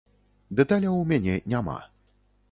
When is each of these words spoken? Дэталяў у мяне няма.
Дэталяў 0.59 0.95
у 1.01 1.03
мяне 1.11 1.35
няма. 1.53 1.77